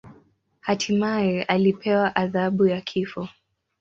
Hatimaye 0.61 1.43
alipewa 1.43 2.15
adhabu 2.15 2.67
ya 2.67 2.81
kifo. 2.81 3.29